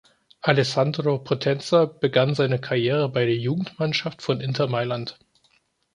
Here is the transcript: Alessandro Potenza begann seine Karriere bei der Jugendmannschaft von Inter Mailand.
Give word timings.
Alessandro 0.41 1.19
Potenza 1.23 1.85
begann 1.85 2.33
seine 2.33 2.57
Karriere 2.57 3.07
bei 3.09 3.23
der 3.27 3.37
Jugendmannschaft 3.37 4.23
von 4.23 4.41
Inter 4.41 4.65
Mailand. 4.67 5.19